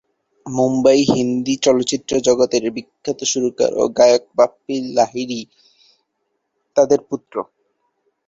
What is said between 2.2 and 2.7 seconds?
জগতের